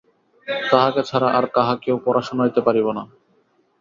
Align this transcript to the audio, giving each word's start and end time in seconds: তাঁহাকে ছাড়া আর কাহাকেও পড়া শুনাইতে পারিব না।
তাঁহাকে 0.63 1.01
ছাড়া 1.03 1.27
আর 1.37 1.45
কাহাকেও 1.55 1.97
পড়া 2.05 2.21
শুনাইতে 2.21 2.59
পারিব 2.67 2.87
না। 2.97 3.03